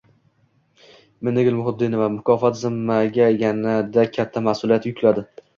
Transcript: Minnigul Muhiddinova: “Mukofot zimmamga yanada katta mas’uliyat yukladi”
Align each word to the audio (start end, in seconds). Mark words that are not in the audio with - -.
Minnigul 1.27 1.57
Muhiddinova: 1.59 2.07
“Mukofot 2.15 2.57
zimmamga 2.63 3.29
yanada 3.45 4.09
katta 4.17 4.47
mas’uliyat 4.49 4.91
yukladi” 4.93 5.29